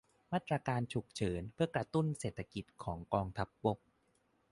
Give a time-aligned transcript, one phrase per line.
[0.31, 3.79] มาตรการฉุกเฉินเพื่อกระตุ้นเศรษฐกิจของกองทัพบก